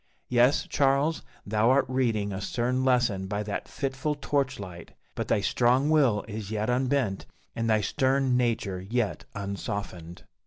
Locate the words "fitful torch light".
3.67-4.93